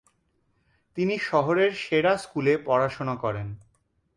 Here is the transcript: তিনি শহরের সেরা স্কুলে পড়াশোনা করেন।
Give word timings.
তিনি 0.97 1.15
শহরের 1.19 1.71
সেরা 1.75 2.13
স্কুলে 2.17 2.53
পড়াশোনা 2.65 3.15
করেন। 3.15 3.47